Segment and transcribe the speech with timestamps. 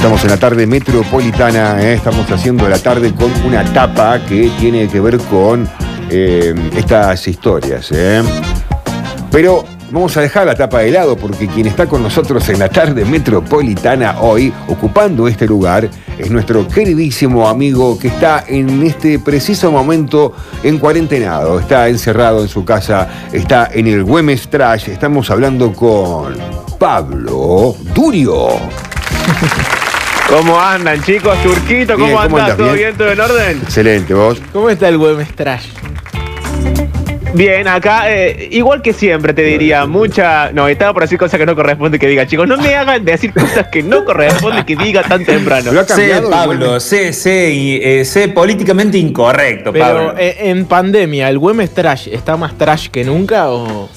[0.00, 1.92] Estamos en la tarde metropolitana, ¿eh?
[1.92, 5.68] estamos haciendo la tarde con una tapa que tiene que ver con
[6.08, 7.92] eh, estas historias.
[7.92, 8.22] ¿eh?
[9.30, 12.70] Pero vamos a dejar la tapa de lado porque quien está con nosotros en la
[12.70, 19.70] tarde metropolitana hoy, ocupando este lugar, es nuestro queridísimo amigo que está en este preciso
[19.70, 20.32] momento
[20.62, 26.38] en cuarentenado, está encerrado en su casa, está en el Güemes Trash, estamos hablando con
[26.78, 28.48] Pablo Durio.
[30.30, 31.36] ¿Cómo andan, chicos?
[31.42, 32.56] Turquito, ¿cómo, Bien, ¿cómo andas?
[32.56, 32.94] ¿Todo Bien.
[32.96, 33.60] ¿Todo en orden?
[33.64, 34.40] Excelente, vos.
[34.52, 35.66] ¿Cómo está el Wemestrash?
[37.34, 40.50] Bien, acá, eh, igual que siempre te diría, mucha.
[40.52, 42.46] No, estaba por decir cosas que no corresponde que diga, chicos.
[42.48, 45.72] No me hagan decir cosas que no corresponde que diga tan temprano.
[45.72, 46.82] Lo ha Sé, cambiado el Pablo, Güemes.
[46.84, 50.14] sé, sé, y, eh, sé políticamente incorrecto, Pero Pablo.
[50.18, 53.88] eh, en pandemia, ¿el Wemestrash está más trash que nunca o,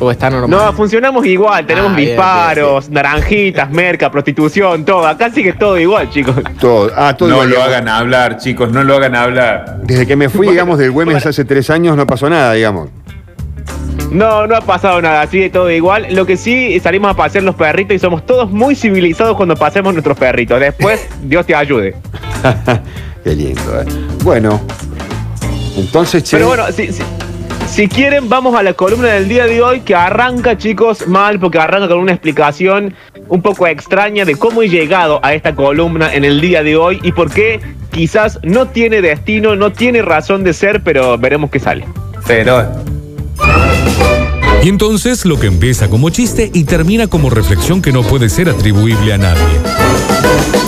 [0.00, 0.50] o está normal?
[0.50, 5.06] No, funcionamos igual, tenemos Ah, bien, disparos, naranjitas, merca, prostitución, todo.
[5.06, 6.36] Acá sigue todo igual, chicos.
[6.60, 7.74] Todo, ah, todo no igual, lo digamos.
[7.76, 9.78] hagan hablar, chicos, no lo hagan hablar.
[9.82, 12.88] Desde que me fui, digamos, del Güemes hace tres años no pasó nada, digamos.
[14.10, 16.06] No, no ha pasado nada, sigue todo igual.
[16.12, 19.92] Lo que sí, salimos a pasear los perritos y somos todos muy civilizados cuando pasemos
[19.92, 20.58] nuestros perritos.
[20.60, 21.94] Después, Dios te ayude.
[23.22, 23.84] Qué lindo, ¿eh?
[24.24, 24.60] Bueno,
[25.76, 26.88] entonces, che, Pero bueno, si-
[27.70, 31.58] si quieren, vamos a la columna del día de hoy que arranca, chicos, mal, porque
[31.58, 32.94] arranca con una explicación
[33.28, 36.98] un poco extraña de cómo he llegado a esta columna en el día de hoy
[37.02, 41.60] y por qué quizás no tiene destino, no tiene razón de ser, pero veremos qué
[41.60, 41.84] sale.
[42.26, 42.66] Pero
[44.62, 48.48] Y entonces lo que empieza como chiste y termina como reflexión que no puede ser
[48.48, 50.67] atribuible a nadie.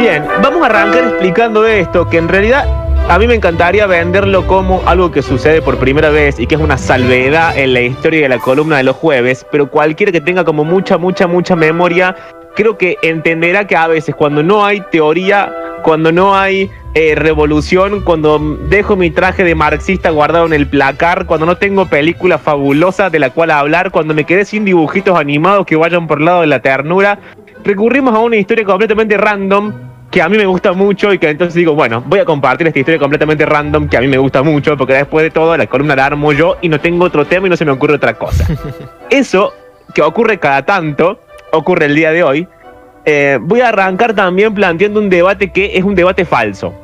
[0.00, 2.68] Bien, vamos a arrancar explicando esto, que en realidad
[3.08, 6.60] a mí me encantaría venderlo como algo que sucede por primera vez y que es
[6.60, 10.44] una salvedad en la historia de la columna de los jueves, pero cualquiera que tenga
[10.44, 12.14] como mucha, mucha, mucha memoria,
[12.54, 18.02] creo que entenderá que a veces cuando no hay teoría, cuando no hay eh, revolución,
[18.02, 18.38] cuando
[18.68, 23.18] dejo mi traje de marxista guardado en el placar, cuando no tengo película fabulosa de
[23.18, 26.46] la cual hablar, cuando me quedé sin dibujitos animados que vayan por el lado de
[26.46, 27.18] la ternura,
[27.64, 31.54] recurrimos a una historia completamente random que a mí me gusta mucho y que entonces
[31.54, 34.76] digo, bueno, voy a compartir esta historia completamente random que a mí me gusta mucho
[34.76, 37.50] porque después de todo la columna la armo yo y no tengo otro tema y
[37.50, 38.46] no se me ocurre otra cosa.
[39.10, 39.52] Eso
[39.94, 41.20] que ocurre cada tanto,
[41.52, 42.48] ocurre el día de hoy.
[43.04, 46.74] Eh, voy a arrancar también planteando un debate que es un debate falso.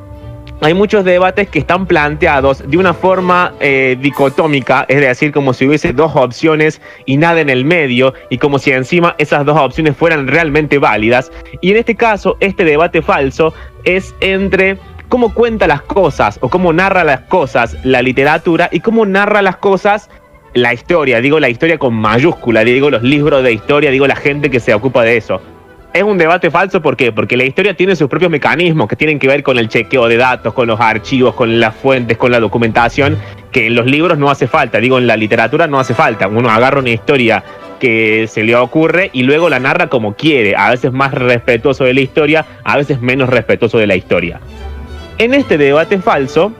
[0.64, 5.66] Hay muchos debates que están planteados de una forma eh, dicotómica, es decir, como si
[5.66, 9.94] hubiese dos opciones y nada en el medio, y como si encima esas dos opciones
[9.94, 11.30] fueran realmente válidas.
[11.60, 13.52] Y en este caso, este debate falso
[13.84, 14.78] es entre
[15.10, 19.56] cómo cuenta las cosas o cómo narra las cosas la literatura y cómo narra las
[19.56, 20.08] cosas
[20.54, 21.20] la historia.
[21.20, 24.72] Digo la historia con mayúscula, digo los libros de historia, digo la gente que se
[24.72, 25.42] ocupa de eso
[25.94, 27.12] es un debate falso, ¿por qué?
[27.12, 30.16] Porque la historia tiene sus propios mecanismos que tienen que ver con el chequeo de
[30.16, 33.16] datos, con los archivos, con las fuentes, con la documentación,
[33.52, 36.26] que en los libros no hace falta, digo, en la literatura no hace falta.
[36.26, 37.44] Uno agarra una historia
[37.78, 41.94] que se le ocurre y luego la narra como quiere, a veces más respetuoso de
[41.94, 44.40] la historia, a veces menos respetuoso de la historia.
[45.18, 46.52] En este debate falso,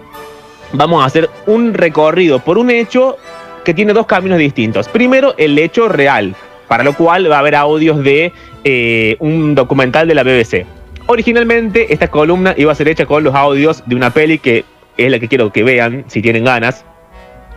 [0.73, 3.17] vamos a hacer un recorrido por un hecho
[3.65, 4.89] que tiene dos caminos distintos.
[4.89, 6.37] Primero, el hecho real,
[6.69, 8.33] para lo cual va a haber audios de
[8.65, 10.65] eh, un documental de la BBC.
[11.07, 14.65] Originalmente esta columna iba a ser hecha con los audios de una peli que
[14.97, 16.85] es la que quiero que vean si tienen ganas,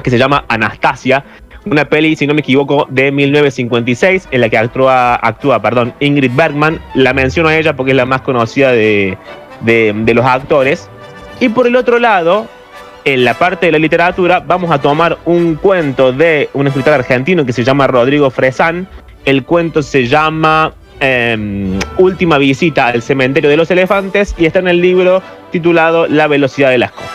[0.03, 1.23] que se llama Anastasia,
[1.65, 6.31] una peli, si no me equivoco, de 1956, en la que actúa, actúa perdón, Ingrid
[6.33, 6.79] Bergman.
[6.93, 9.17] La menciono a ella porque es la más conocida de,
[9.61, 10.89] de- de los actores.
[11.39, 12.47] Y por el otro lado,
[13.05, 17.45] en la parte de la literatura, vamos a tomar un cuento de un escritor argentino
[17.45, 18.87] que se llama Rodrigo Fresán.
[19.27, 24.69] El cuento se llama eh, Última visita al cementerio de los elefantes y está en
[24.69, 25.21] el libro
[25.51, 27.11] titulado La velocidad de las cosas.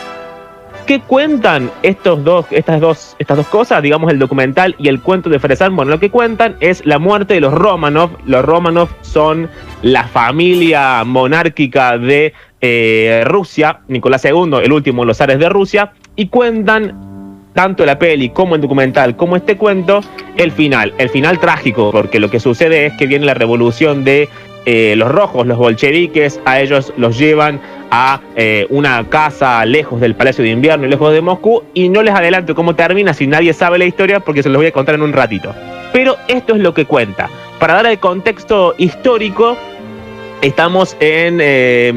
[0.85, 3.81] ¿Qué cuentan estos dos, estas, dos, estas dos cosas?
[3.81, 5.75] Digamos el documental y el cuento de Fresán.
[5.75, 8.11] Bueno, lo que cuentan es la muerte de los Romanov.
[8.27, 9.49] Los Romanov son
[9.81, 15.93] la familia monárquica de eh, Rusia, Nicolás II, el último de los zares de Rusia,
[16.15, 17.12] y cuentan
[17.53, 20.01] tanto la peli como el documental, como este cuento,
[20.37, 20.93] el final.
[20.97, 24.29] El final trágico, porque lo que sucede es que viene la revolución de
[24.65, 27.59] eh, los rojos, los bolcheviques, a ellos los llevan
[27.91, 32.01] a eh, una casa lejos del Palacio de Invierno y lejos de Moscú, y no
[32.01, 34.95] les adelanto cómo termina si nadie sabe la historia, porque se los voy a contar
[34.95, 35.53] en un ratito.
[35.91, 37.29] Pero esto es lo que cuenta.
[37.59, 39.57] Para dar el contexto histórico,
[40.41, 41.35] estamos en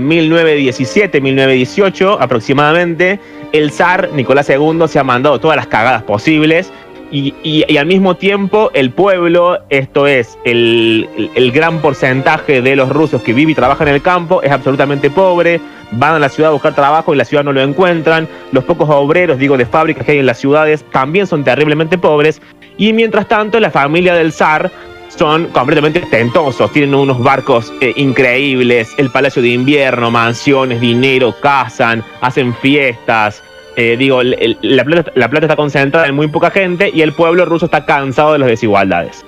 [0.06, 3.18] 1917, 1918 aproximadamente.
[3.52, 6.72] El zar Nicolás II se ha mandado todas las cagadas posibles
[7.10, 13.22] y, al mismo tiempo el pueblo, esto es, el, el, gran porcentaje de los rusos
[13.22, 15.60] que vive y trabaja en el campo, es absolutamente pobre,
[15.92, 18.88] van a la ciudad a buscar trabajo y la ciudad no lo encuentran, los pocos
[18.90, 22.42] obreros, digo, de fábricas que hay en las ciudades también son terriblemente pobres,
[22.76, 24.70] y mientras tanto la familia del zar
[25.16, 32.04] son completamente ostentosos, tienen unos barcos eh, increíbles, el palacio de invierno, mansiones, dinero, cazan,
[32.20, 33.42] hacen fiestas,
[33.76, 37.44] eh, digo, la, plata, la plata está concentrada en muy poca gente y el pueblo
[37.44, 39.24] ruso está cansado de las desigualdades.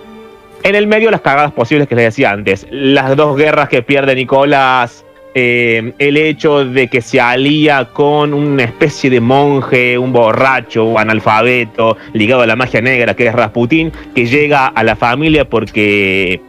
[0.63, 2.67] En el medio, las cagadas posibles que les decía antes.
[2.71, 8.65] Las dos guerras que pierde Nicolás, eh, el hecho de que se alía con una
[8.65, 13.93] especie de monje, un borracho, un analfabeto, ligado a la magia negra, que es Rasputín,
[14.15, 16.41] que llega a la familia porque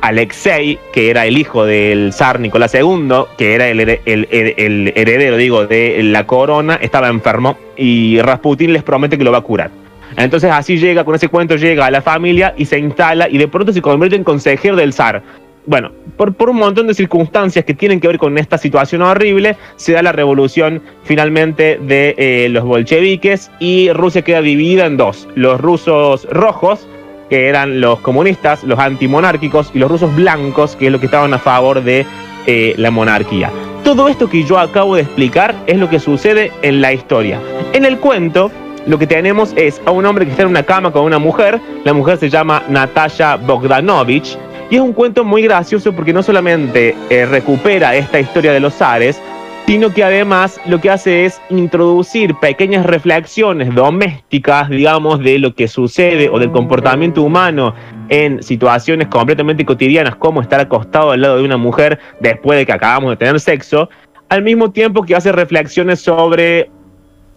[0.00, 6.02] Alexei, que era el hijo del zar Nicolás II, que era el, heredero, digo, de
[6.02, 9.70] la corona, estaba enfermo y Rasputin les promete que lo va a curar.
[10.16, 13.48] Entonces así llega, con ese cuento llega a la familia y se instala y de
[13.48, 15.22] pronto se convierte en consejero del zar.
[15.66, 19.92] Bueno, por, un montón de circunstancias que tienen que ver con esta situación horrible, se
[19.92, 25.26] da la revolución finalmente de eh, los bolcheviques y Rusia queda dividida en dos.
[25.34, 26.86] Los rusos rojos,
[27.30, 31.32] que eran los comunistas, los antimonárquicos, y los rusos blancos, que es lo que estaban
[31.32, 32.04] a favor de
[32.46, 33.50] eh, la monarquía.
[33.84, 37.40] Todo esto que yo acabo de explicar es lo que sucede en la historia.
[37.72, 38.50] En el cuento,
[38.86, 41.58] lo que tenemos es a un hombre que está en una cama con una mujer,
[41.84, 44.36] la mujer se llama Natasha Bogdanovich,
[44.70, 48.74] y es un cuento muy gracioso porque no solamente eh, recupera esta historia de los
[48.74, 49.20] zares,
[49.66, 55.68] sino que además lo que hace es introducir pequeñas reflexiones domésticas, digamos, de lo que
[55.68, 57.74] sucede o del comportamiento humano
[58.10, 62.72] en situaciones completamente cotidianas, como estar acostado al lado de una mujer después de que
[62.72, 63.88] acabamos de tener sexo,
[64.28, 66.70] al mismo tiempo que hace reflexiones sobre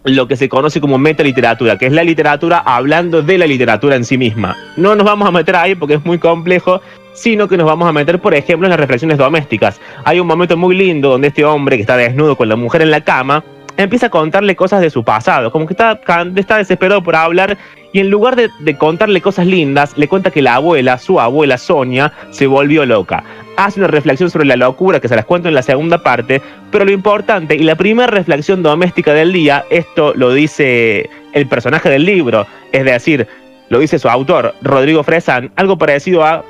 [0.03, 4.03] lo que se conoce como metaliteratura, que es la literatura hablando de la literatura en
[4.03, 4.55] sí misma.
[4.75, 6.81] No nos vamos a meter ahí porque es muy complejo,
[7.17, 9.81] sino que nos vamos a meter, por ejemplo, en las reflexiones domésticas.
[10.05, 12.91] Hay un momento muy lindo donde este hombre que está desnudo con la mujer en
[12.91, 13.43] la cama
[13.75, 17.57] empieza a contarle cosas de su pasado, como que está, desesperado por hablar
[17.91, 21.57] y en lugar de, de, contarle cosas lindas, le cuenta que la abuela, su abuela
[21.57, 23.23] Sonia, se volvió loca.
[23.55, 26.41] Hace una reflexión sobre la locura que se las cuento en la segunda parte,
[26.71, 31.89] pero lo importante y la primera reflexión doméstica del día, esto lo dice el personaje
[31.89, 33.27] del libro, es decir,
[33.69, 36.43] lo dice su autor, Rodrigo Fresan, algo parecido a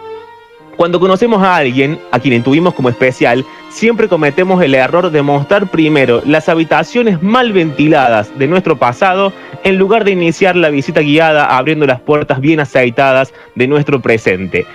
[0.78, 5.70] cuando conocemos a alguien, a quien intuimos como especial, siempre cometemos el error de mostrar
[5.72, 9.34] primero las habitaciones mal ventiladas de nuestro pasado
[9.64, 14.68] en lugar de iniciar la visita guiada abriendo las puertas bien aceitadas de nuestro presente.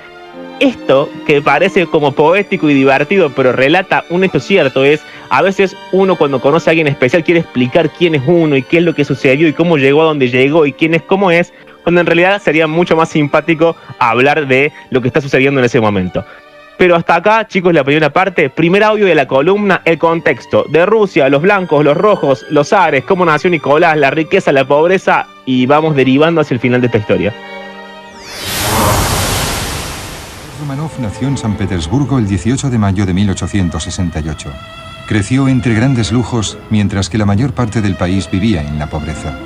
[0.58, 5.76] Esto, que parece como poético y divertido, pero relata un hecho cierto, es a veces
[5.92, 8.94] uno cuando conoce a alguien especial quiere explicar quién es uno y qué es lo
[8.94, 11.52] que sucedió y cómo llegó a donde llegó y quién es cómo es,
[11.82, 15.80] cuando en realidad sería mucho más simpático hablar de lo que está sucediendo en ese
[15.80, 16.24] momento.
[16.78, 20.84] Pero hasta acá, chicos, la primera parte, primer audio de la columna, el contexto de
[20.84, 25.66] Rusia, los blancos, los rojos, los ares, cómo nació Nicolás, la riqueza, la pobreza, y
[25.66, 27.34] vamos derivando hacia el final de esta historia.
[30.60, 34.50] Romanov nació en San Petersburgo el 18 de mayo de 1868.
[35.06, 39.38] Creció entre grandes lujos mientras que la mayor parte del país vivía en la pobreza.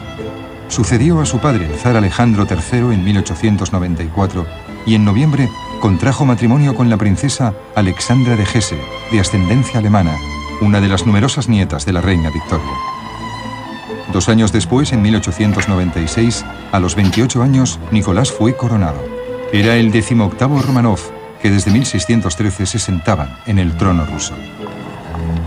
[0.68, 4.46] Sucedió a su padre, el zar Alejandro III, en 1894
[4.84, 5.48] y en noviembre
[5.80, 8.76] contrajo matrimonio con la princesa Alexandra de Hesse,
[9.12, 10.16] de ascendencia alemana,
[10.60, 12.72] una de las numerosas nietas de la reina Victoria.
[14.12, 19.04] Dos años después, en 1896, a los 28 años, Nicolás fue coronado.
[19.52, 21.00] Era el decimoctavo Romanov,
[21.42, 24.34] que desde 1613 se sentaban en el trono ruso.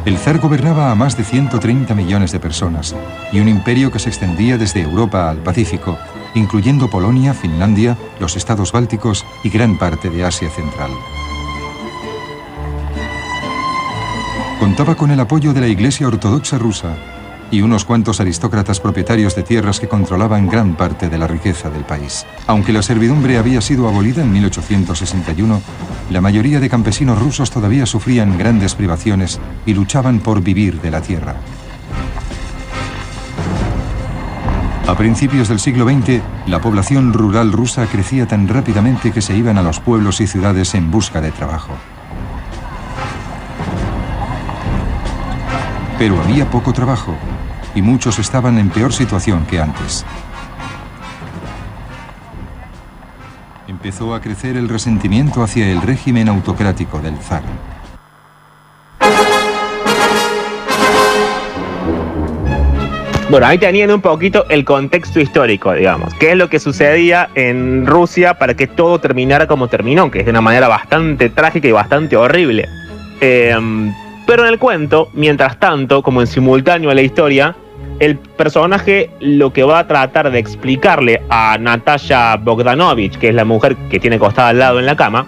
[0.05, 2.95] El zar gobernaba a más de 130 millones de personas
[3.31, 5.97] y un imperio que se extendía desde Europa al Pacífico,
[6.35, 10.91] incluyendo Polonia, Finlandia, los estados bálticos y gran parte de Asia Central.
[14.59, 17.18] Contaba con el apoyo de la Iglesia Ortodoxa rusa
[17.51, 21.83] y unos cuantos aristócratas propietarios de tierras que controlaban gran parte de la riqueza del
[21.83, 22.25] país.
[22.47, 25.61] Aunque la servidumbre había sido abolida en 1861,
[26.11, 31.01] la mayoría de campesinos rusos todavía sufrían grandes privaciones y luchaban por vivir de la
[31.01, 31.35] tierra.
[34.87, 39.59] A principios del siglo XX, la población rural rusa crecía tan rápidamente que se iban
[39.59, 41.73] a los pueblos y ciudades en busca de trabajo.
[45.99, 47.13] Pero había poco trabajo
[47.75, 50.05] y muchos estaban en peor situación que antes.
[53.67, 57.43] Empezó a crecer el resentimiento hacia el régimen autocrático del zar.
[63.29, 66.15] Bueno, ahí tenían un poquito el contexto histórico, digamos.
[66.15, 70.09] ¿Qué es lo que sucedía en Rusia para que todo terminara como terminó?
[70.09, 72.67] Que es de una manera bastante trágica y bastante horrible.
[73.21, 73.93] Em,
[74.29, 77.55] pero en el cuento, mientras tanto, como en simultáneo a la historia,
[77.97, 83.43] el personaje lo que va a tratar de explicarle a Natasha Bogdanovich, que es la
[83.43, 85.25] mujer que tiene acostada al lado en la cama,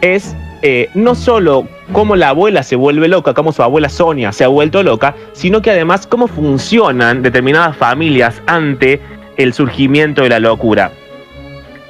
[0.00, 4.42] es eh, no solo cómo la abuela se vuelve loca, cómo su abuela Sonia se
[4.42, 9.00] ha vuelto loca, sino que además cómo funcionan determinadas familias ante
[9.36, 10.90] el surgimiento de la locura.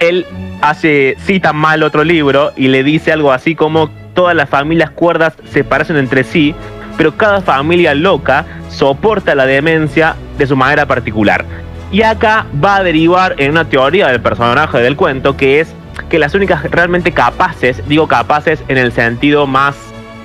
[0.00, 0.26] Él
[0.60, 5.34] hace, cita mal otro libro y le dice algo así como todas las familias cuerdas
[5.52, 6.56] se parecen entre sí,
[6.96, 11.44] pero cada familia loca soporta la demencia de su manera particular.
[11.92, 15.72] Y acá va a derivar en una teoría del personaje del cuento que es
[16.08, 19.76] que las únicas realmente capaces, digo capaces en el sentido más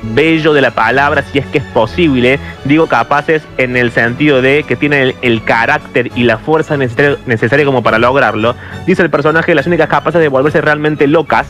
[0.04, 4.64] bello de la palabra, si es que es posible, digo capaces en el sentido de
[4.64, 8.56] que tienen el, carácter y la fuerza necesaria, como para lograrlo,
[8.88, 11.48] dice el personaje, las únicas capaces de volverse realmente locas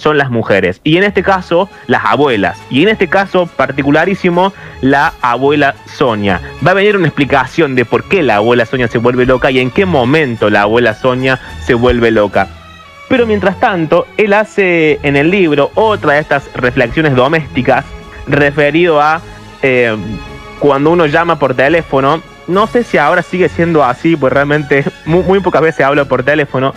[0.00, 0.80] son las mujeres.
[0.82, 2.58] Y en este caso, las abuelas.
[2.70, 6.40] Y en este caso particularísimo, la abuela Sonia.
[6.66, 9.60] Va a venir una explicación de por qué la abuela Sonia se vuelve loca y
[9.60, 12.48] en qué momento la abuela Sonia se vuelve loca.
[13.08, 17.84] Pero mientras tanto, él hace en el libro otra de estas reflexiones domésticas
[18.28, 19.20] referido a
[19.62, 19.96] eh,
[20.60, 22.22] cuando uno llama por teléfono.
[22.46, 26.72] No sé si ahora sigue siendo así, pues realmente muy, pocas veces hablo por teléfono.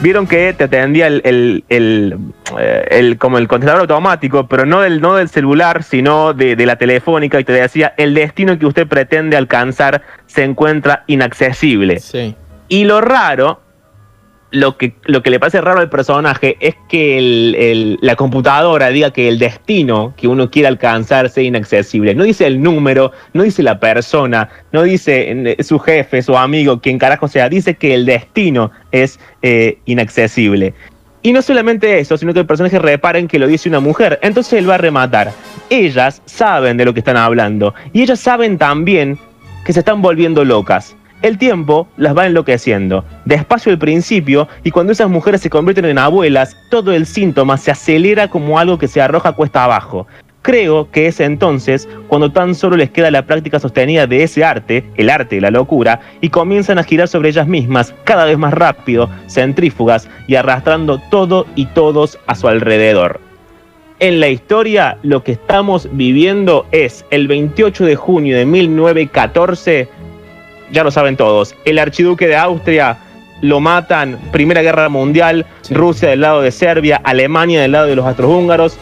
[0.00, 5.28] Vieron que te atendía el, eh, como el contestador automático, pero no del, no del
[5.28, 10.02] celular, sino de, de la telefónica, y te decía, el destino que usted pretende alcanzar
[10.26, 12.00] se encuentra inaccesible.
[12.00, 12.36] Sí.
[12.68, 13.60] Y lo raro
[14.56, 19.28] lo que, lo que le parece raro al personaje es que la computadora diga que
[19.28, 22.14] el destino que uno quiere alcanzar sea inaccesible.
[22.14, 26.80] No dice el número, no dice la persona, no dice eh, su jefe, su amigo,
[26.80, 30.72] quien carajo sea, dice que el destino es eh, inaccesible.
[31.22, 34.18] Y no solamente eso, sino que el personaje reparen que lo dice una mujer.
[34.22, 35.32] Entonces él va a rematar.
[35.68, 37.74] Ellas saben de lo que están hablando.
[37.92, 39.18] Y ellas saben también
[39.64, 40.96] que se están volviendo locas.
[41.22, 45.98] El tiempo las va enloqueciendo, despacio al principio, y cuando esas mujeres se convierten en
[45.98, 50.06] abuelas, todo el síntoma se acelera como algo que se arroja cuesta abajo.
[50.42, 54.84] Creo que es entonces cuando tan solo les queda la práctica sostenida de ese arte,
[54.96, 58.52] el arte de la locura, y comienzan a girar sobre ellas mismas cada vez más
[58.52, 63.20] rápido, centrífugas y arrastrando todo y todos a su alrededor.
[63.98, 69.88] En la historia lo que estamos viviendo es el 28 de junio de 1914
[70.70, 71.54] ya lo saben todos.
[71.64, 72.98] El archiduque de Austria
[73.40, 78.06] lo matan, Primera Guerra Mundial, Rusia del lado de Serbia, Alemania del lado de los
[78.06, 78.78] astrohúngaros.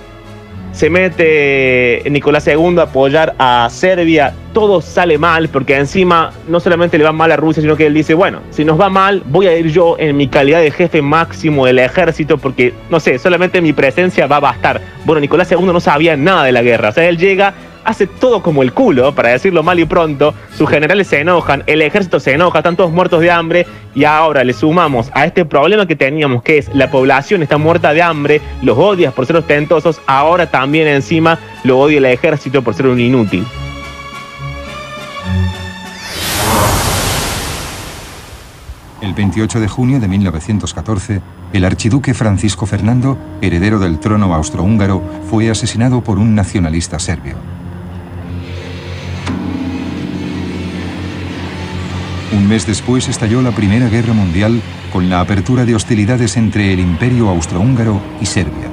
[0.72, 6.98] Se mete Nicolás II a apoyar a Serbia, todo sale mal porque encima no solamente
[6.98, 9.46] le va mal a Rusia, sino que él dice, bueno, si nos va mal, voy
[9.46, 13.60] a ir yo en mi calidad de jefe máximo del ejército porque, no sé, solamente
[13.60, 14.80] mi presencia va a bastar.
[15.04, 18.42] Bueno, Nicolás II no sabía nada de la guerra, o sea, él llega, hace todo
[18.42, 22.32] como el culo, para decirlo mal y pronto, sus generales se enojan, el ejército se
[22.32, 26.42] enoja, están todos muertos de hambre y ahora le sumamos a este problema que teníamos,
[26.42, 30.88] que es la población está muerta de hambre, los odias por ser ostentosos, ahora también
[30.88, 33.44] encima lo odia el ejército por ser un inútil.
[39.00, 41.20] El 28 de junio de 1914,
[41.52, 47.34] el archiduque Francisco Fernando, heredero del trono austrohúngaro, fue asesinado por un nacionalista serbio.
[52.34, 54.60] Un mes después estalló la Primera Guerra Mundial
[54.92, 58.68] con la apertura de hostilidades entre el Imperio Austrohúngaro y Serbia.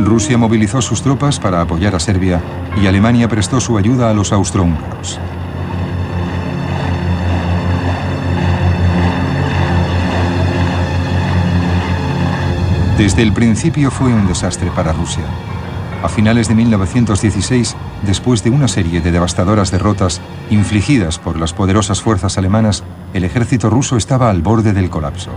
[0.00, 2.42] Rusia movilizó sus tropas para apoyar a Serbia
[2.82, 5.20] y Alemania prestó su ayuda a los austrohúngaros.
[12.98, 15.22] Desde el principio fue un desastre para Rusia.
[16.04, 20.20] A finales de 1916, después de una serie de devastadoras derrotas
[20.50, 22.84] infligidas por las poderosas fuerzas alemanas,
[23.14, 25.30] el ejército ruso estaba al borde del colapso.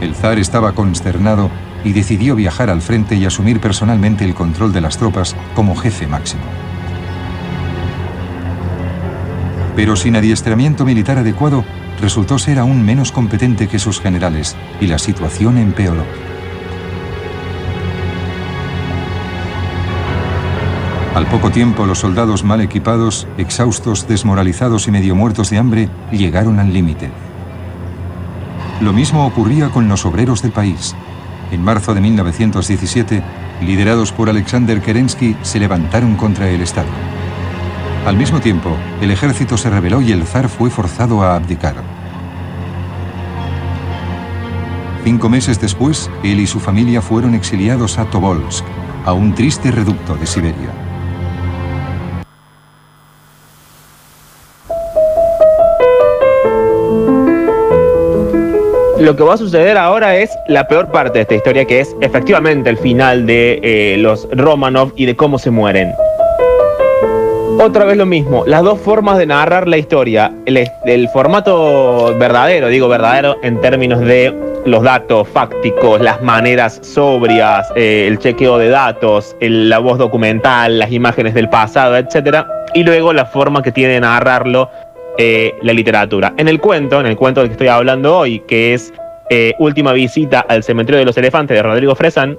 [0.00, 1.50] El zar estaba consternado
[1.84, 6.06] y decidió viajar al frente y asumir personalmente el control de las tropas como jefe
[6.06, 6.44] máximo.
[9.76, 11.62] Pero sin adiestramiento militar adecuado,
[12.00, 16.35] resultó ser aún menos competente que sus generales y la situación empeoró.
[21.16, 26.58] Al poco tiempo, los soldados mal equipados, exhaustos, desmoralizados y medio muertos de hambre, llegaron
[26.58, 27.10] al límite.
[28.82, 30.94] Lo mismo ocurría con los obreros del país.
[31.50, 33.22] En marzo de 1917,
[33.62, 36.90] liderados por Alexander Kerensky, se levantaron contra el Estado.
[38.04, 41.76] Al mismo tiempo, el ejército se rebeló y el zar fue forzado a abdicar.
[45.02, 48.66] Cinco meses después, él y su familia fueron exiliados a Tobolsk,
[49.06, 50.85] a un triste reducto de Siberia.
[58.98, 61.94] Lo que va a suceder ahora es la peor parte de esta historia, que es
[62.00, 65.92] efectivamente el final de eh, los Romanov y de cómo se mueren.
[67.60, 70.32] Otra vez lo mismo, las dos formas de narrar la historia.
[70.46, 74.34] El, formato verdadero, digo verdadero en términos de
[74.64, 80.90] los datos fácticos, las maneras sobrias, eh, el chequeo de datos, la voz documental, las
[80.90, 82.46] imágenes del pasado, etc.
[82.72, 84.70] Y luego la forma que tiene de narrarlo
[85.18, 86.34] eh, la literatura.
[86.36, 88.92] En el cuento, en el cuento del que estoy hablando hoy, que es
[89.30, 92.38] eh, Última visita al cementerio de los elefantes de Rodrigo Fresan,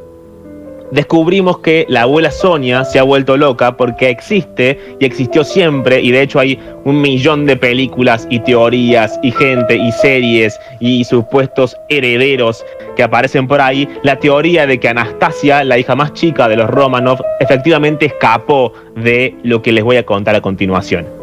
[0.92, 6.12] descubrimos que la abuela Sonia se ha vuelto loca porque existe y existió siempre y
[6.12, 11.76] de hecho hay un millón de películas y teorías y gente y series y supuestos
[11.90, 12.66] herederos
[12.96, 16.70] que aparecen por ahí, la teoría de que Anastasia, la hija más chica de los
[16.70, 21.17] Romanov, efectivamente escapó de lo que les voy a contar a continuación.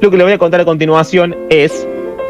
[0.00, 1.86] Lo que les voy a contar a continuación es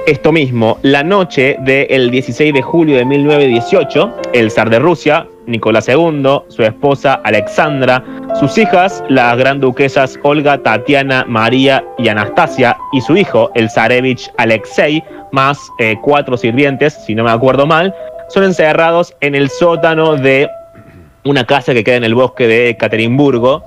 [0.06, 0.78] esto mismo.
[0.83, 6.62] La noche del 16 de julio de 1918, el zar de Rusia, Nicolás II, su
[6.62, 8.04] esposa Alexandra,
[8.38, 14.30] sus hijas, las gran duquesas Olga, Tatiana, María y Anastasia, y su hijo, el zarevich
[14.37, 15.02] Alexei,
[15.33, 17.94] más eh, cuatro sirvientes, si no me acuerdo mal,
[18.28, 20.49] son encerrados en el sótano de
[21.24, 23.64] una casa que queda en el bosque de Ekaterimburgo,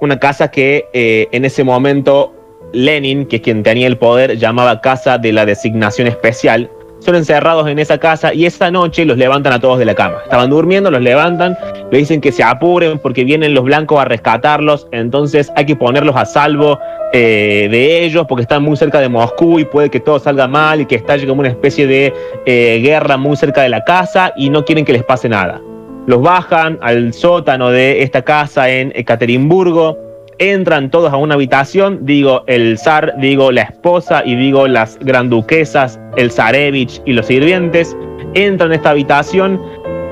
[0.00, 2.34] una casa que eh, en ese momento
[2.72, 6.70] Lenin, que es quien tenía el poder, llamaba Casa de la Designación Especial.
[7.00, 10.18] Son encerrados en esa casa y esa noche los levantan a todos de la cama.
[10.22, 11.56] Estaban durmiendo, los levantan,
[11.90, 16.14] le dicen que se apuren porque vienen los blancos a rescatarlos, entonces hay que ponerlos
[16.14, 16.78] a salvo
[17.14, 20.82] eh, de ellos porque están muy cerca de Moscú y puede que todo salga mal
[20.82, 22.12] y que estalle como una especie de
[22.44, 25.60] eh, guerra muy cerca de la casa y no quieren que les pase nada.
[26.06, 30.09] Los bajan al sótano de esta casa en Ekaterimburgo
[30.40, 36.00] entran todos a una habitación, digo el zar, digo la esposa y digo las granduquesas,
[36.16, 37.96] el zarevich y los sirvientes,
[38.34, 39.60] entran a esta habitación,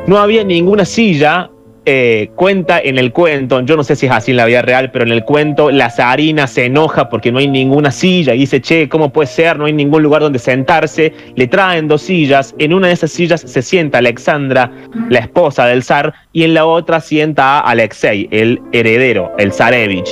[0.07, 1.51] no había ninguna silla,
[1.91, 4.91] eh, cuenta en el cuento, yo no sé si es así en la vida real,
[4.91, 8.61] pero en el cuento la zarina se enoja porque no hay ninguna silla y dice,
[8.61, 9.59] che, ¿cómo puede ser?
[9.59, 11.15] No hay ningún lugar donde sentarse.
[11.35, 14.71] Le traen dos sillas, en una de esas sillas se sienta Alexandra,
[15.09, 20.11] la esposa del zar, y en la otra sienta a Alexei, el heredero, el zarevich.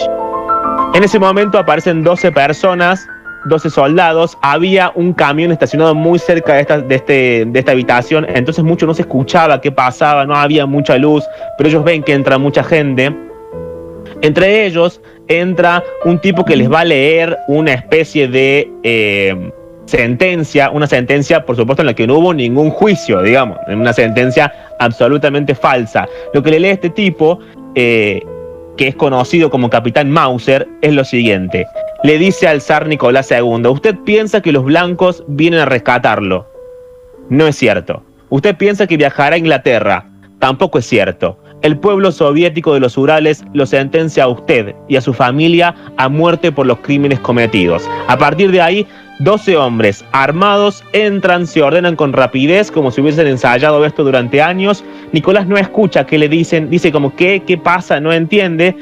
[0.94, 3.06] En ese momento aparecen 12 personas
[3.48, 8.26] 12 soldados, había un camión estacionado muy cerca de esta, de, este, de esta habitación,
[8.28, 11.24] entonces mucho no se escuchaba qué pasaba, no había mucha luz,
[11.56, 13.14] pero ellos ven que entra mucha gente.
[14.22, 19.50] Entre ellos entra un tipo que les va a leer una especie de eh,
[19.85, 24.52] sentencia, una sentencia por supuesto en la que no hubo ningún juicio, digamos, una sentencia
[24.78, 26.09] absolutamente falsa.
[26.32, 27.38] Lo que le lee este tipo...
[27.74, 28.22] Eh,
[28.76, 31.66] que es conocido como Capitán Mauser, es lo siguiente.
[32.07, 36.47] Le dice al zar Nicolás II, usted piensa que los blancos vienen a rescatarlo.
[37.31, 38.01] No es cierto.
[38.29, 40.09] Usted piensa que viajará a Inglaterra.
[40.38, 41.37] Tampoco es cierto.
[41.62, 46.09] El pueblo soviético de los Urales lo sentencia a usted y a su familia a
[46.09, 47.90] muerte por los crímenes cometidos.
[48.07, 48.87] A partir de ahí,
[49.19, 54.85] 12 hombres armados entran, se ordenan con rapidez, como si hubiesen ensayado esto durante años.
[55.11, 57.42] Nicolás no escucha qué le dicen, dice como, ¿qué?
[57.45, 57.99] ¿Qué pasa?
[57.99, 58.77] No entiende.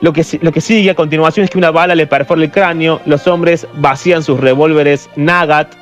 [0.00, 3.00] Lo que, lo que sigue a continuación es que una bala le perfora el cráneo,
[3.06, 5.72] los hombres vacían sus revólveres Nagat,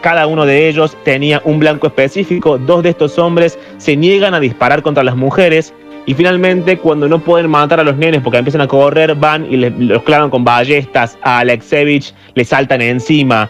[0.00, 4.40] cada uno de ellos tenía un blanco específico, dos de estos hombres se niegan a
[4.40, 5.72] disparar contra las mujeres,
[6.04, 9.56] y finalmente, cuando no pueden matar a los nenes porque empiezan a correr, van y
[9.56, 11.16] los clavan con ballestas.
[11.22, 13.48] A Alexevich le saltan encima.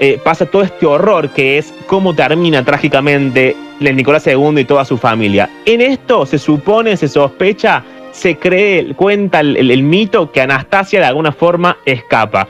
[0.00, 4.96] Eh, pasa todo este horror que es cómo termina trágicamente Nicolás II y toda su
[4.96, 5.48] familia.
[5.64, 11.32] En esto se supone, se sospecha, se cree, cuenta el mito que Anastasia de alguna
[11.32, 12.46] forma escapa.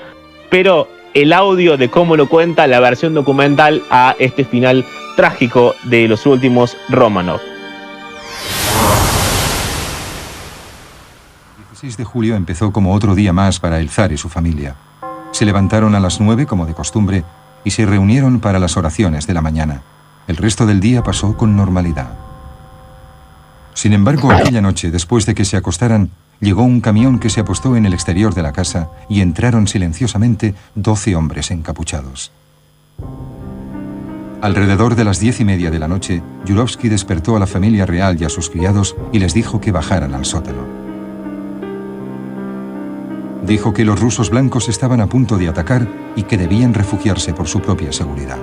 [0.51, 4.85] Pero el audio de cómo lo cuenta la versión documental a este final
[5.17, 7.41] trágico de los últimos Romanov.
[11.83, 14.77] 6 de julio empezó como otro día más para el zar y su familia.
[15.33, 17.25] Se levantaron a las nueve, como de costumbre,
[17.65, 19.83] y se reunieron para las oraciones de la mañana.
[20.29, 22.22] El resto del día pasó con normalidad.
[23.75, 27.77] Sin embargo, aquella noche, después de que se acostaran, llegó un camión que se apostó
[27.77, 32.33] en el exterior de la casa y entraron silenciosamente doce hombres encapuchados.
[34.43, 38.21] Alrededor de las diez y media de la noche, Yurovsky despertó a la familia real
[38.21, 40.67] y a sus criados y les dijo que bajaran al sótano.
[43.47, 47.47] Dijo que los rusos blancos estaban a punto de atacar y que debían refugiarse por
[47.47, 48.39] su propia seguridad.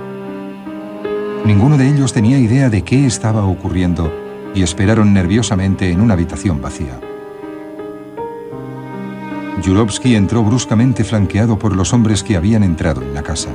[1.44, 4.12] Ninguno de ellos tenía idea de qué estaba ocurriendo
[4.54, 6.98] y esperaron nerviosamente en una habitación vacía.
[9.62, 13.50] Yurovsky entró bruscamente flanqueado por los hombres que habían entrado en la casa.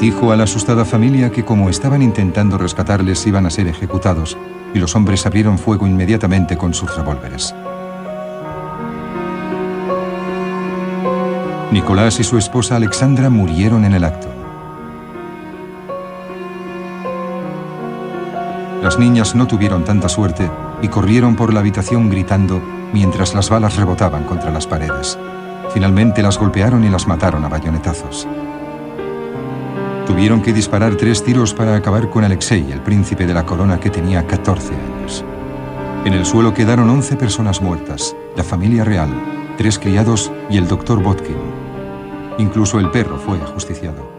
[0.00, 4.38] Dijo a la asustada familia que como estaban intentando rescatarles iban a ser ejecutados
[4.72, 7.54] y los hombres abrieron fuego inmediatamente con sus revólveres.
[11.72, 14.39] Nicolás y su esposa Alexandra murieron en el acto.
[18.90, 20.50] Las niñas no tuvieron tanta suerte
[20.82, 22.60] y corrieron por la habitación gritando
[22.92, 25.16] mientras las balas rebotaban contra las paredes.
[25.72, 28.26] Finalmente las golpearon y las mataron a bayonetazos.
[30.08, 33.90] Tuvieron que disparar tres tiros para acabar con Alexei, el príncipe de la corona que
[33.90, 35.24] tenía 14 años.
[36.04, 39.10] En el suelo quedaron 11 personas muertas, la familia real,
[39.56, 41.36] tres criados y el doctor Botkin.
[42.38, 44.10] Incluso el perro fue ajusticiado.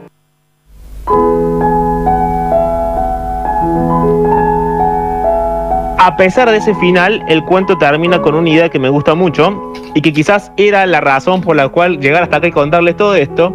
[6.04, 9.72] A pesar de ese final, el cuento termina con una idea que me gusta mucho
[9.94, 13.14] y que quizás era la razón por la cual llegar hasta acá y contarles todo
[13.14, 13.54] esto.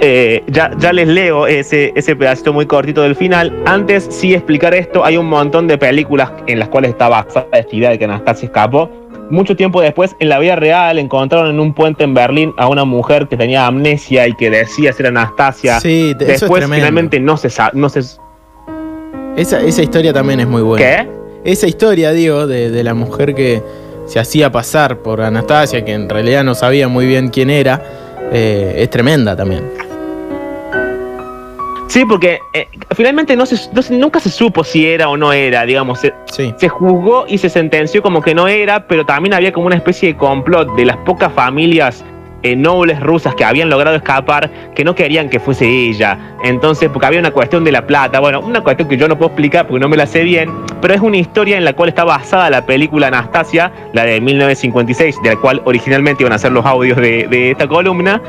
[0.00, 3.56] Eh, ya, ya les leo ese, ese pedacito muy cortito del final.
[3.66, 7.76] Antes, sí explicar esto, hay un montón de películas en las cuales está basada esta
[7.76, 8.90] idea de que Anastasia escapó.
[9.30, 12.84] Mucho tiempo después, en la vida real, encontraron en un puente en Berlín a una
[12.84, 15.78] mujer que tenía amnesia y que decía ser Anastasia.
[15.78, 17.78] Sí, eso es después, finalmente, no se sabe.
[17.78, 18.00] No se,
[19.36, 20.84] Esa, esa historia también es muy buena.
[20.84, 21.19] ¿Qué?
[21.44, 23.62] Esa historia, digo, de, de la mujer que
[24.06, 27.82] se hacía pasar por Anastasia, que en realidad no sabía muy bien quién era,
[28.32, 29.64] eh, es tremenda también.
[31.88, 35.32] Sí, porque eh, finalmente no se, no se- nunca se supo si era o no
[35.32, 35.98] era, digamos.
[36.00, 36.54] Se, Sí.
[36.56, 40.10] se juzgó y se sentenció como que no era, pero también había como una especie
[40.10, 42.04] de complot de las pocas familias
[42.42, 46.18] eh, nobles rusas que habían logrado escapar, que no querían que fuese ella.
[46.42, 49.30] Entonces, porque había una cuestión de la plata, bueno, una cuestión que yo no puedo
[49.30, 50.50] explicar porque no me la sé bien,
[50.80, 55.22] pero es una historia en la cual está basada la película Anastasia, la de 1956,
[55.22, 58.20] de la cual originalmente iban a ser los audios de, de esta columna.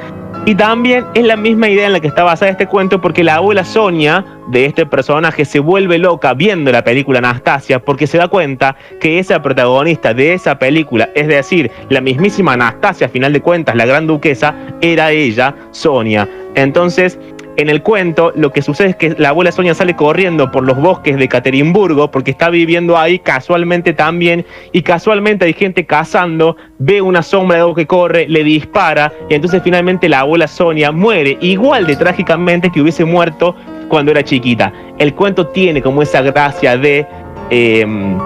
[0.43, 3.35] Y también es la misma idea en la que está basada este cuento porque la
[3.35, 8.27] abuela Sonia de este personaje se vuelve loca viendo la película Anastasia porque se da
[8.27, 13.41] cuenta que esa protagonista de esa película, es decir, la mismísima Anastasia, a final de
[13.41, 16.27] cuentas, la gran duquesa, era ella, Sonia.
[16.55, 17.19] Entonces,
[17.57, 20.77] en el cuento, lo que sucede es que la abuela Sonia sale corriendo por los
[20.77, 27.01] bosques de Caterimburgo porque está viviendo ahí casualmente también y casualmente hay gente cazando, ve
[27.01, 31.37] una sombra de algo que corre, le dispara y entonces finalmente la abuela Sonia muere
[31.41, 33.55] igual de trágicamente que hubiese muerto
[33.89, 34.71] cuando era chiquita.
[34.97, 37.05] El cuento tiene como esa gracia de...
[37.49, 38.17] em,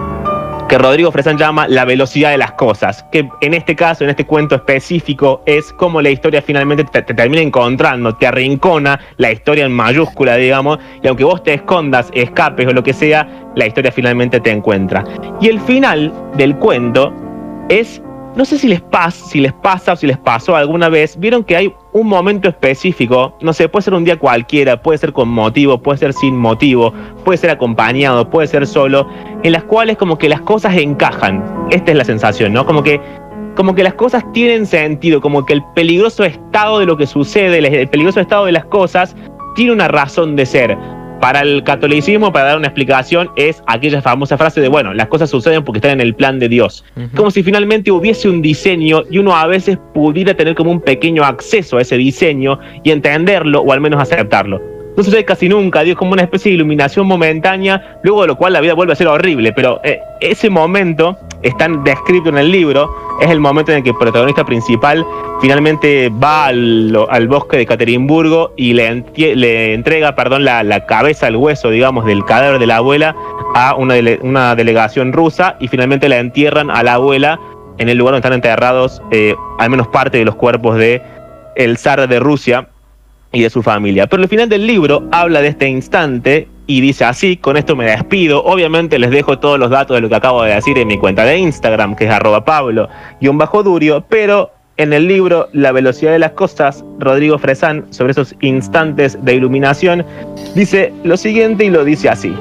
[0.68, 4.26] que Rodrigo Fresán llama la velocidad de las cosas, que en este caso, en este
[4.26, 9.66] cuento específico, es como la historia finalmente te, te termina encontrando, te arrincona la historia
[9.66, 13.92] en mayúscula, digamos, y aunque vos te escondas, escapes o lo que sea, la historia
[13.92, 15.04] finalmente te encuentra.
[15.40, 17.14] Y el final del cuento
[17.70, 18.02] es,
[18.36, 21.44] no sé si les pasa, si les pasa o si les pasó alguna vez, vieron
[21.44, 25.30] que hay un momento específico, no sé, puede ser un día cualquiera, puede ser con
[25.30, 26.94] motivo, puede ser sin motivo,
[27.24, 29.08] puede ser acompañado, puede ser solo,
[29.44, 31.44] en las cuales como que las cosas encajan.
[31.72, 32.66] Esta es la sensación, ¿no?
[32.66, 33.00] Como que
[33.56, 37.60] como que las cosas tienen sentido, como que el peligroso estado de lo que sucede,
[37.60, 39.16] el- el peligroso estado de las cosas
[39.56, 40.78] tiene una razón de ser.
[41.26, 45.28] Para el catolicismo, para dar una explicación, es aquella famosa frase de, bueno, las cosas
[45.28, 46.86] suceden porque están en el plan de Dios.
[47.16, 51.24] Como si finalmente hubiese un diseño y uno a veces pudiera tener como un pequeño
[51.24, 54.75] acceso a ese diseño y entenderlo o al menos aceptarlo.
[54.98, 58.54] No sucede casi nunca, Dios como una especie de iluminación momentánea, luego de lo cual
[58.54, 62.90] la vida vuelve a ser horrible, pero eh, ese momento está descrito en el libro,
[63.22, 65.06] es el momento en el que el protagonista principal
[65.42, 71.28] finalmente va al, al bosque de Caterimburgo y le, le entrega perdón, la, la cabeza,
[71.28, 73.16] el hueso, digamos, del cadáver de la abuela
[73.54, 77.40] a una, una delegación rusa y finalmente la entierran a la abuela
[77.78, 81.02] en el lugar donde están enterrados eh, al menos parte de los cuerpos de
[81.56, 82.70] el zar de Rusia
[83.36, 84.08] y de su familia.
[84.08, 87.86] Pero el final del libro habla de este instante y dice así, con esto me
[87.86, 88.44] despido.
[88.44, 91.26] Obviamente les dejo todos los datos de lo que acabo de decir en mi cuenta
[91.26, 92.88] de Instagram, que es arroba pablo
[93.20, 97.86] y un bajo durio, pero en el libro La velocidad de las cosas, Rodrigo Fresán,
[97.92, 100.06] sobre esos instantes de iluminación,
[100.56, 102.34] dice lo siguiente y lo dice así.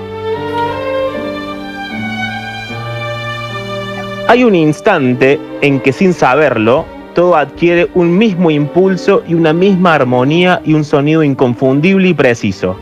[4.29, 9.95] Hay un instante en que sin saberlo, todo adquiere un mismo impulso y una misma
[9.95, 12.77] armonía y un sonido inconfundible y preciso.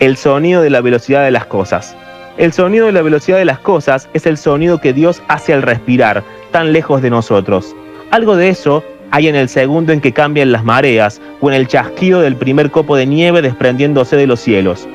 [0.00, 1.96] El sonido de la velocidad de las cosas.
[2.36, 5.62] El sonido de la velocidad de las cosas es el sonido que Dios hace al
[5.62, 7.76] respirar, tan lejos de nosotros.
[8.10, 11.68] Algo de eso hay en el segundo en que cambian las mareas o en el
[11.68, 14.88] chasquido del primer copo de nieve desprendiéndose de los cielos.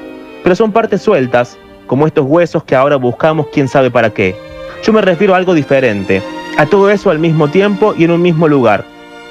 [0.43, 4.35] Pero son partes sueltas, como estos huesos que ahora buscamos quién sabe para qué.
[4.83, 6.21] Yo me refiero a algo diferente,
[6.59, 8.83] a todo eso al mismo tiempo y en un mismo lugar.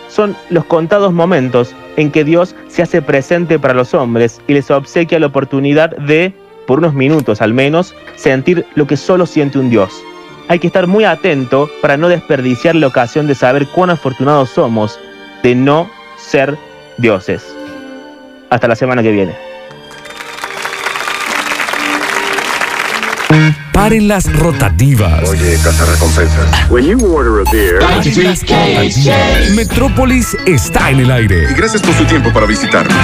[0.09, 4.71] Son los contados momentos en que Dios se hace presente para los hombres y les
[4.71, 6.33] obsequia la oportunidad de,
[6.67, 9.93] por unos minutos al menos, sentir lo que solo siente un Dios.
[10.49, 14.99] Hay que estar muy atento para no desperdiciar la ocasión de saber cuán afortunados somos
[15.43, 16.57] de no ser
[16.97, 17.55] dioses.
[18.49, 19.48] Hasta la semana que viene.
[23.79, 25.31] Paren las rotativas.
[25.31, 26.69] Oye, recompensas.
[26.69, 27.79] When you order a beer.
[29.55, 31.47] Metrópolis está en el aire.
[31.49, 32.97] Y gracias por su tiempo para visitarnos.